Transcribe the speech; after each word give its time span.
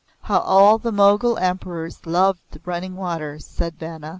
"How 0.23 0.39
all 0.39 0.79
the 0.79 0.91
Mogul 0.91 1.37
Emperors 1.37 2.07
loved 2.07 2.59
running 2.65 2.95
water," 2.95 3.37
said 3.37 3.75
Vanna. 3.77 4.09